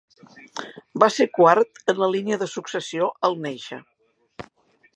Va 1.03 1.09
ser 1.17 1.27
quart 1.35 1.93
en 1.93 2.01
la 2.03 2.09
línia 2.15 2.39
de 2.43 2.47
successió 2.53 3.11
al 3.29 3.37
néixer. 3.45 3.79